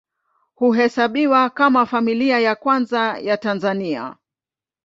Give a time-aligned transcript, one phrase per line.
[0.55, 4.15] Huhesabiwa kama Familia ya Kwanza ya Tanzania.